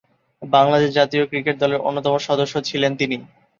বাংলাদেশ 0.41 0.89
জাতীয় 0.93 1.23
ক্রিকেট 1.29 1.55
দলের 1.59 1.83
অন্যতম 1.87 2.13
সদস্য 2.27 2.53
ছিলেন 2.69 2.91
তিনি। 2.99 3.17